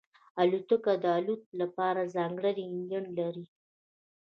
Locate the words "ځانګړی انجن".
2.15-3.05